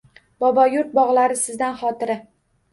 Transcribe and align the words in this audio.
Boboyurt 0.45 0.97
bog’lari 1.01 1.39
sizdan 1.43 1.79
xotira 1.85 2.19